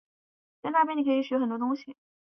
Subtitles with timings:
[0.63, 1.95] 在那边你可以学很多东西